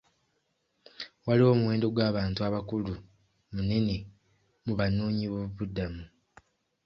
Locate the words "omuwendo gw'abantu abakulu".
1.55-2.93